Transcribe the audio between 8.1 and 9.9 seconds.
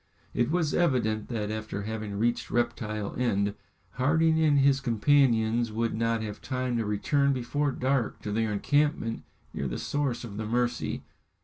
to their encampment near the